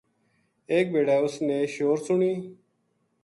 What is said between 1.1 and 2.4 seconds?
اس نے شور سنی